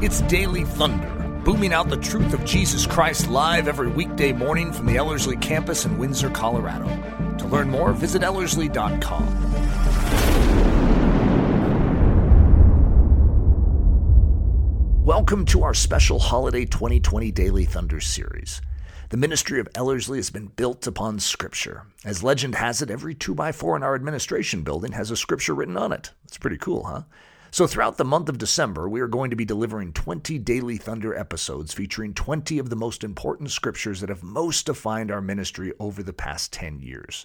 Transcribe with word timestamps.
It's 0.00 0.20
Daily 0.20 0.62
Thunder, 0.62 1.42
booming 1.44 1.72
out 1.72 1.88
the 1.88 1.96
truth 1.96 2.32
of 2.32 2.44
Jesus 2.44 2.86
Christ 2.86 3.28
live 3.28 3.66
every 3.66 3.88
weekday 3.88 4.30
morning 4.30 4.72
from 4.72 4.86
the 4.86 4.96
Ellerslie 4.96 5.36
campus 5.38 5.86
in 5.86 5.98
Windsor, 5.98 6.30
Colorado. 6.30 6.86
To 7.38 7.48
learn 7.48 7.68
more, 7.68 7.92
visit 7.92 8.22
Ellerslie.com. 8.22 9.26
Welcome 15.04 15.44
to 15.46 15.64
our 15.64 15.74
special 15.74 16.20
Holiday 16.20 16.64
2020 16.64 17.32
Daily 17.32 17.64
Thunder 17.64 18.00
series. 18.00 18.62
The 19.08 19.16
ministry 19.16 19.58
of 19.58 19.66
Ellerslie 19.74 20.18
has 20.18 20.30
been 20.30 20.46
built 20.46 20.86
upon 20.86 21.18
Scripture. 21.18 21.86
As 22.04 22.22
legend 22.22 22.54
has 22.54 22.82
it, 22.82 22.90
every 22.90 23.16
2x4 23.16 23.74
in 23.74 23.82
our 23.82 23.96
administration 23.96 24.62
building 24.62 24.92
has 24.92 25.10
a 25.10 25.16
Scripture 25.16 25.56
written 25.56 25.76
on 25.76 25.92
it. 25.92 26.12
It's 26.22 26.38
pretty 26.38 26.58
cool, 26.58 26.84
huh? 26.84 27.02
So, 27.50 27.66
throughout 27.66 27.96
the 27.96 28.04
month 28.04 28.28
of 28.28 28.36
December, 28.36 28.90
we 28.90 29.00
are 29.00 29.08
going 29.08 29.30
to 29.30 29.36
be 29.36 29.46
delivering 29.46 29.94
20 29.94 30.38
Daily 30.38 30.76
Thunder 30.76 31.14
episodes 31.14 31.72
featuring 31.72 32.12
20 32.12 32.58
of 32.58 32.68
the 32.68 32.76
most 32.76 33.02
important 33.02 33.50
scriptures 33.50 34.00
that 34.00 34.10
have 34.10 34.22
most 34.22 34.66
defined 34.66 35.10
our 35.10 35.22
ministry 35.22 35.72
over 35.80 36.02
the 36.02 36.12
past 36.12 36.52
10 36.52 36.80
years. 36.80 37.24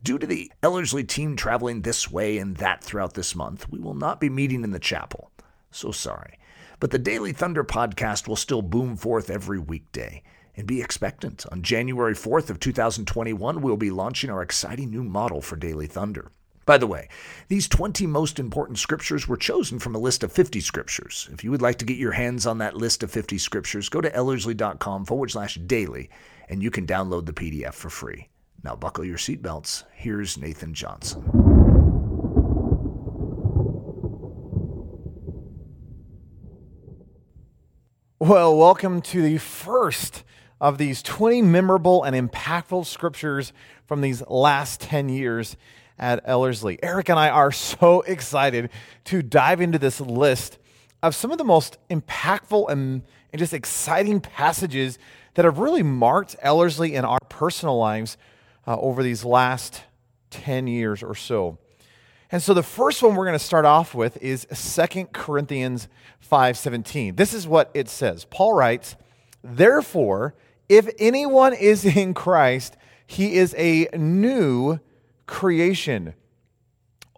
Due 0.00 0.16
to 0.18 0.28
the 0.28 0.52
Ellerslie 0.62 1.02
team 1.02 1.34
traveling 1.34 1.82
this 1.82 2.08
way 2.08 2.38
and 2.38 2.56
that 2.58 2.84
throughout 2.84 3.14
this 3.14 3.34
month, 3.34 3.68
we 3.68 3.80
will 3.80 3.94
not 3.94 4.20
be 4.20 4.30
meeting 4.30 4.62
in 4.62 4.70
the 4.70 4.78
chapel. 4.78 5.32
So 5.72 5.90
sorry. 5.90 6.38
But 6.78 6.92
the 6.92 6.98
Daily 6.98 7.32
Thunder 7.32 7.64
podcast 7.64 8.28
will 8.28 8.36
still 8.36 8.62
boom 8.62 8.96
forth 8.96 9.28
every 9.28 9.58
weekday 9.58 10.22
and 10.56 10.68
be 10.68 10.80
expectant. 10.80 11.44
On 11.50 11.62
January 11.62 12.14
4th 12.14 12.48
of 12.48 12.60
2021, 12.60 13.60
we'll 13.60 13.76
be 13.76 13.90
launching 13.90 14.30
our 14.30 14.40
exciting 14.40 14.90
new 14.90 15.02
model 15.02 15.40
for 15.40 15.56
Daily 15.56 15.88
Thunder. 15.88 16.30
By 16.68 16.76
the 16.76 16.86
way, 16.86 17.08
these 17.48 17.66
20 17.66 18.06
most 18.06 18.38
important 18.38 18.78
scriptures 18.78 19.26
were 19.26 19.38
chosen 19.38 19.78
from 19.78 19.94
a 19.94 19.98
list 19.98 20.22
of 20.22 20.30
50 20.30 20.60
scriptures. 20.60 21.26
If 21.32 21.42
you 21.42 21.50
would 21.50 21.62
like 21.62 21.78
to 21.78 21.86
get 21.86 21.96
your 21.96 22.12
hands 22.12 22.46
on 22.46 22.58
that 22.58 22.76
list 22.76 23.02
of 23.02 23.10
50 23.10 23.38
scriptures, 23.38 23.88
go 23.88 24.02
to 24.02 24.10
ellerslie.com 24.10 25.06
forward 25.06 25.30
slash 25.30 25.54
daily 25.54 26.10
and 26.46 26.62
you 26.62 26.70
can 26.70 26.86
download 26.86 27.24
the 27.24 27.32
PDF 27.32 27.72
for 27.72 27.88
free. 27.88 28.28
Now 28.62 28.76
buckle 28.76 29.02
your 29.02 29.16
seatbelts. 29.16 29.84
Here's 29.94 30.36
Nathan 30.36 30.74
Johnson. 30.74 31.24
Well, 38.18 38.58
welcome 38.58 39.00
to 39.00 39.22
the 39.22 39.38
first 39.38 40.22
of 40.60 40.76
these 40.76 41.02
20 41.02 41.40
memorable 41.40 42.04
and 42.04 42.14
impactful 42.14 42.84
scriptures 42.84 43.54
from 43.86 44.02
these 44.02 44.22
last 44.28 44.82
10 44.82 45.08
years 45.08 45.56
at 45.98 46.22
Ellerslie. 46.24 46.78
Eric 46.82 47.08
and 47.08 47.18
I 47.18 47.28
are 47.28 47.52
so 47.52 48.00
excited 48.06 48.70
to 49.04 49.22
dive 49.22 49.60
into 49.60 49.78
this 49.78 50.00
list 50.00 50.58
of 51.02 51.14
some 51.14 51.30
of 51.30 51.38
the 51.38 51.44
most 51.44 51.78
impactful 51.90 52.68
and, 52.70 53.02
and 53.32 53.38
just 53.38 53.52
exciting 53.52 54.20
passages 54.20 54.98
that 55.34 55.44
have 55.44 55.58
really 55.58 55.82
marked 55.82 56.36
Ellerslie 56.42 56.94
in 56.94 57.04
our 57.04 57.20
personal 57.28 57.78
lives 57.78 58.16
uh, 58.66 58.76
over 58.78 59.02
these 59.02 59.24
last 59.24 59.82
10 60.30 60.66
years 60.66 61.02
or 61.02 61.14
so. 61.14 61.58
And 62.30 62.42
so 62.42 62.52
the 62.52 62.62
first 62.62 63.02
one 63.02 63.14
we're 63.14 63.24
going 63.24 63.38
to 63.38 63.44
start 63.44 63.64
off 63.64 63.94
with 63.94 64.20
is 64.22 64.46
2 64.52 65.06
Corinthians 65.12 65.88
5:17. 66.30 67.16
This 67.16 67.32
is 67.32 67.46
what 67.46 67.70
it 67.72 67.88
says. 67.88 68.26
Paul 68.26 68.52
writes, 68.52 68.96
"Therefore, 69.42 70.34
if 70.68 70.90
anyone 70.98 71.54
is 71.54 71.86
in 71.86 72.12
Christ, 72.12 72.76
he 73.06 73.36
is 73.36 73.54
a 73.56 73.88
new 73.96 74.78
creation. 75.28 76.14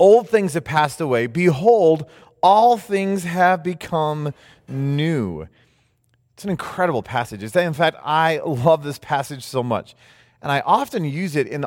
Old 0.00 0.28
things 0.28 0.54
have 0.54 0.64
passed 0.64 1.00
away. 1.00 1.28
Behold, 1.28 2.06
all 2.42 2.76
things 2.76 3.22
have 3.22 3.62
become 3.62 4.34
new. 4.66 5.46
It's 6.34 6.44
an 6.44 6.50
incredible 6.50 7.02
passage. 7.02 7.42
In 7.42 7.72
fact, 7.72 7.96
I 8.02 8.38
love 8.44 8.82
this 8.82 8.98
passage 8.98 9.44
so 9.44 9.62
much. 9.62 9.94
And 10.42 10.50
I 10.50 10.60
often 10.60 11.04
use 11.04 11.36
it 11.36 11.46
in, 11.46 11.64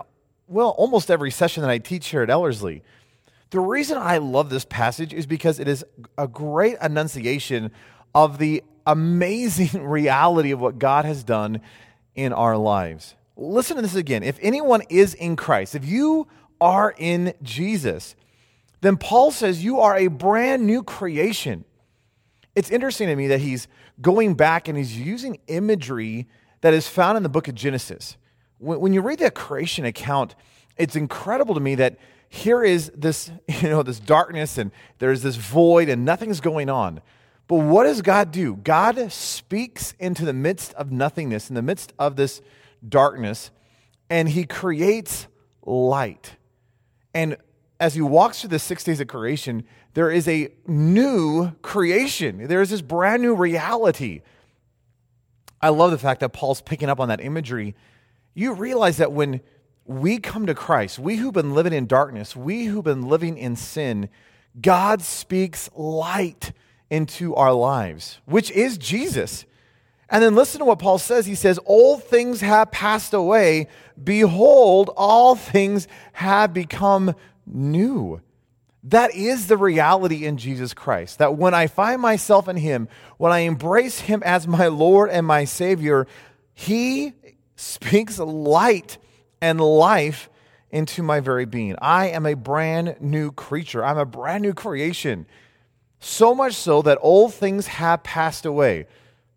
well, 0.48 0.70
almost 0.70 1.12
every 1.12 1.32
session 1.32 1.62
that 1.62 1.70
I 1.70 1.78
teach 1.78 2.08
here 2.08 2.22
at 2.22 2.30
Ellerslie. 2.30 2.84
The 3.50 3.60
reason 3.60 3.98
I 3.98 4.18
love 4.18 4.50
this 4.50 4.64
passage 4.64 5.14
is 5.14 5.26
because 5.26 5.60
it 5.60 5.68
is 5.68 5.84
a 6.18 6.28
great 6.28 6.78
enunciation 6.82 7.72
of 8.16 8.38
the 8.38 8.64
amazing 8.88 9.84
reality 9.88 10.52
of 10.52 10.62
what 10.62 10.80
God 10.80 11.04
has 11.04 11.24
done 11.24 11.62
in 12.16 12.32
our 12.32 12.56
lives. 12.56 13.16
Listen 13.42 13.78
to 13.78 13.82
this 13.82 13.96
again. 13.96 14.22
If 14.22 14.38
anyone 14.40 14.84
is 14.88 15.16
in 15.16 15.36
Christ, 15.36 15.74
if 15.74 15.84
you 15.84 16.28
are 16.60 16.94
in 16.96 17.34
Jesus, 17.42 18.16
then 18.82 18.98
Paul 18.98 19.32
says 19.32 19.64
you 19.64 19.80
are 19.80 19.98
a 19.98 20.08
brand 20.08 20.68
new 20.68 20.84
creation. 20.84 21.66
It's 22.54 22.70
interesting 22.70 23.08
to 23.08 23.16
me 23.16 23.28
that 23.28 23.40
he's 23.40 23.68
going 24.00 24.36
back 24.36 24.68
and 24.68 24.78
he's 24.78 24.96
using 24.96 25.40
imagery 25.48 26.28
that 26.62 26.76
is 26.76 26.88
found 26.88 27.18
in 27.18 27.24
the 27.24 27.30
book 27.30 27.48
of 27.48 27.56
Genesis. 27.56 28.16
When, 28.60 28.94
you 28.94 29.02
read 29.02 29.18
that 29.20 29.34
creation 29.34 29.86
account, 29.86 30.36
it's 30.78 30.96
incredible 30.96 31.56
to 31.56 31.62
me 31.62 31.74
that 31.76 31.98
here 32.30 32.64
is 32.64 32.92
this, 32.96 33.32
you 33.48 33.70
know, 33.70 33.82
this 33.82 34.00
darkness 34.00 34.60
and 34.60 34.72
there's 35.00 35.24
this 35.24 35.36
void 35.36 35.90
and 35.90 36.06
nothing's 36.06 36.42
going 36.42 36.70
on. 36.70 37.02
But 37.48 37.56
what 37.56 37.86
does 37.86 38.04
God 38.04 38.32
do? 38.32 38.58
God 38.58 39.12
speaks 39.12 39.96
into 40.00 40.26
the 40.26 40.34
midst 40.34 40.76
of 40.76 40.92
nothingness, 40.92 41.50
in 41.50 41.56
the 41.56 41.64
midst 41.64 41.92
of 41.98 42.18
this 42.18 42.40
darkness, 42.88 43.52
and 44.10 44.30
he 44.30 44.46
creates 44.46 45.28
light. 45.66 46.36
And 47.14 47.38
as 47.80 47.96
he 47.96 48.02
walks 48.02 48.42
through 48.42 48.50
the 48.50 48.60
six 48.60 48.84
days 48.84 49.00
of 49.00 49.08
creation, 49.08 49.64
there 49.94 50.12
is 50.12 50.28
a 50.28 50.50
new 50.68 51.52
creation. 51.62 52.48
There 52.48 52.62
is 52.62 52.70
this 52.70 52.82
brand 52.82 53.22
new 53.22 53.36
reality. 53.36 54.22
I 55.62 55.70
love 55.70 55.92
the 55.92 55.98
fact 55.98 56.22
that 56.22 56.30
Paul's 56.30 56.62
picking 56.62 56.90
up 56.90 57.00
on 57.00 57.10
that 57.10 57.22
imagery. 57.22 57.76
You 58.34 58.54
realize 58.54 58.98
that 58.98 59.12
when 59.12 59.42
we 59.86 60.20
come 60.20 60.46
to 60.46 60.56
Christ, 60.56 61.00
we 61.00 61.18
who've 61.18 61.34
been 61.34 61.54
living 61.54 61.74
in 61.74 61.86
darkness, 61.86 62.36
we 62.36 62.66
who've 62.66 62.84
been 62.84 63.08
living 63.08 63.38
in 63.38 63.56
sin, 63.56 64.10
God 64.60 65.02
speaks 65.02 65.70
light 65.76 66.54
into 66.90 67.36
our 67.36 67.54
lives, 67.54 68.20
which 68.26 68.52
is 68.52 68.78
Jesus. 68.78 69.46
And 70.12 70.22
then 70.22 70.36
listen 70.36 70.60
to 70.60 70.66
what 70.66 70.80
Paul 70.80 70.98
says. 70.98 71.26
He 71.26 71.36
says, 71.36 71.58
Old 71.66 72.04
things 72.04 72.42
have 72.42 72.70
passed 72.70 73.14
away. 73.14 73.68
Behold, 74.02 74.92
all 74.98 75.36
things 75.36 75.88
have 76.12 76.54
become 76.54 77.16
new. 77.48 78.22
That 78.84 79.16
is 79.16 79.48
the 79.48 79.58
reality 79.58 80.26
in 80.26 80.38
Jesus 80.38 80.74
Christ. 80.74 81.20
That 81.20 81.38
when 81.38 81.54
I 81.54 81.68
find 81.68 82.02
myself 82.02 82.50
in 82.50 82.58
Him, 82.58 82.90
when 83.18 83.32
I 83.32 83.40
embrace 83.40 84.02
Him 84.02 84.22
as 84.26 84.48
my 84.48 84.68
Lord 84.68 85.10
and 85.10 85.26
my 85.26 85.46
Savior, 85.46 86.08
He 86.54 87.14
speaks 87.56 88.20
light 88.20 88.98
and 89.40 89.62
life 89.62 90.30
into 90.72 91.04
my 91.04 91.22
very 91.22 91.46
being. 91.46 91.76
I 91.82 92.08
am 92.08 92.26
a 92.26 92.34
brand 92.34 92.98
new 93.00 93.32
creature, 93.32 93.86
I'm 93.86 93.98
a 93.98 94.06
brand 94.06 94.42
new 94.42 94.54
creation. 94.54 95.26
So 96.00 96.34
much 96.34 96.56
so 96.56 96.82
that 96.82 96.98
old 97.02 97.34
things 97.34 97.68
have 97.68 98.04
passed 98.04 98.46
away. 98.46 98.88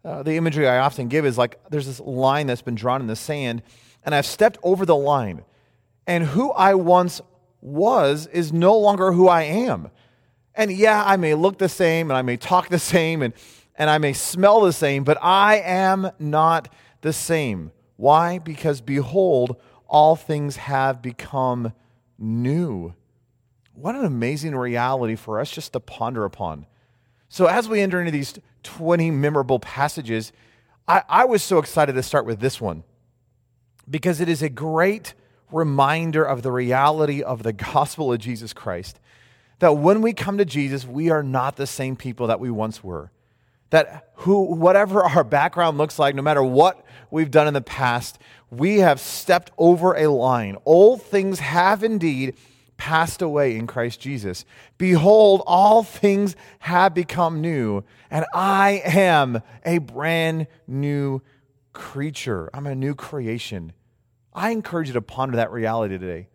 Uh, 0.05 0.23
the 0.23 0.37
imagery 0.37 0.69
I 0.69 0.79
often 0.79 1.09
give 1.09 1.25
is 1.25 1.39
like 1.39 1.59
there's 1.71 1.87
this 1.87 2.01
line 2.01 2.47
that's 2.47 2.63
been 2.63 2.75
drawn 2.75 3.01
in 3.01 3.07
the 3.07 3.17
sand, 3.17 3.63
and 4.05 4.15
I've 4.15 4.27
stepped 4.27 4.59
over 4.63 4.85
the 4.85 4.97
line. 4.97 5.45
And 6.07 6.25
who 6.25 6.53
I 6.53 6.75
once 6.75 7.23
was 7.63 8.27
is 8.27 8.53
no 8.53 8.77
longer 8.77 9.13
who 9.13 9.29
I 9.29 9.43
am. 9.43 9.91
And 10.55 10.71
yeah, 10.71 11.03
I 11.05 11.17
may 11.17 11.35
look 11.35 11.59
the 11.59 11.69
same, 11.69 12.11
and 12.11 12.17
I 12.17 12.23
may 12.23 12.37
talk 12.37 12.69
the 12.69 12.79
same, 12.79 13.23
and, 13.23 13.33
and 13.77 13.89
I 13.89 13.97
may 13.99 14.13
smell 14.13 14.61
the 14.61 14.73
same, 14.73 15.05
but 15.05 15.19
I 15.23 15.57
am 15.61 16.11
not 16.19 16.69
the 17.01 17.13
same. 17.13 17.73
Why? 17.97 18.39
Because 18.39 18.83
behold, 18.83 19.57
all 19.89 20.17
things 20.17 20.57
have 20.57 21.01
become 21.01 21.73
new. 22.19 22.95
What 23.73 23.95
an 23.95 24.05
amazing 24.05 24.55
reality 24.55 25.17
for 25.17 25.41
us 25.41 25.51
just 25.51 25.73
to 25.73 25.81
ponder 25.81 26.25
upon. 26.25 26.67
So, 27.29 27.47
as 27.47 27.69
we 27.69 27.81
enter 27.81 28.01
into 28.01 28.13
these 28.13 28.39
20 28.63 29.11
memorable 29.11 29.59
passages, 29.59 30.33
I, 30.87 31.03
I, 31.09 31.25
was 31.25 31.43
so 31.43 31.59
excited 31.59 31.95
to 31.95 32.03
start 32.03 32.27
with 32.27 32.41
this 32.41 32.61
one 32.61 32.85
because 33.89 34.21
it 34.21 34.29
is 34.29 34.43
a 34.43 34.49
great 34.49 35.15
reminder 35.51 36.25
of 36.25 36.43
the 36.43 36.53
reality 36.53 37.23
of 37.23 37.43
the 37.43 37.53
gospel 37.53 38.13
of 38.13 38.19
Jesus 38.19 38.53
Christ. 38.53 39.01
That 39.61 39.75
when 39.75 40.03
we 40.03 40.13
come 40.13 40.39
to 40.39 40.45
Jesus, 40.45 40.85
we 40.85 41.11
are 41.11 41.23
not 41.23 41.57
the 41.57 41.67
same 41.67 41.97
people 41.97 42.27
that 42.27 42.41
we 42.41 42.51
once 42.51 42.83
were. 42.83 43.11
That 43.71 44.11
who, 44.17 44.55
whatever 44.55 45.03
our 45.03 45.25
background 45.25 45.79
looks 45.79 45.99
like, 45.99 46.15
no 46.15 46.23
matter 46.23 46.43
what 46.43 46.85
we've 47.11 47.31
done 47.31 47.47
in 47.47 47.55
the 47.55 47.63
past, 47.63 48.19
we 48.51 48.79
have 48.81 49.01
stepped 49.01 49.51
over 49.57 49.95
a 49.95 50.09
line. 50.09 50.57
Old 50.65 51.03
things 51.03 51.39
have 51.39 51.83
indeed 51.83 52.35
passed 52.77 53.23
away 53.23 53.57
in 53.57 53.67
Christ 53.67 54.01
Jesus. 54.01 54.45
Behold, 54.79 55.43
all 55.47 55.83
things 55.83 56.37
have 56.61 56.95
become 56.95 57.41
new, 57.41 57.85
and 58.11 58.25
I 58.35 58.83
am 58.85 59.43
a 59.65 59.79
brand 59.79 60.47
new 60.67 61.23
creature. 61.73 62.51
I'm 62.53 62.67
a 62.67 62.75
new 62.75 62.95
creation. 62.95 63.73
I 64.33 64.51
encourage 64.51 64.89
you 64.89 64.95
to 64.95 65.03
ponder 65.03 65.37
that 65.37 65.53
reality 65.53 65.99
today. 65.99 66.29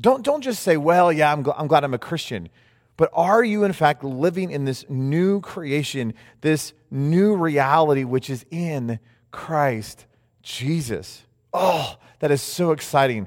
Don't, 0.00 0.24
don't 0.24 0.42
just 0.42 0.62
say, 0.62 0.76
well, 0.76 1.12
yeah, 1.12 1.32
I'm, 1.32 1.44
gl- 1.44 1.54
I'm 1.56 1.66
glad 1.66 1.84
I'm 1.84 1.94
a 1.94 1.98
Christian. 1.98 2.48
but 2.96 3.10
are 3.12 3.42
you, 3.42 3.64
in 3.64 3.72
fact, 3.72 4.04
living 4.04 4.50
in 4.50 4.64
this 4.64 4.84
new 4.88 5.40
creation, 5.40 6.14
this 6.40 6.72
new 6.90 7.34
reality 7.34 8.04
which 8.04 8.30
is 8.30 8.44
in 8.50 8.98
Christ 9.30 10.06
Jesus? 10.42 11.22
Oh, 11.52 11.96
that 12.20 12.30
is 12.30 12.40
so 12.40 12.70
exciting. 12.72 13.26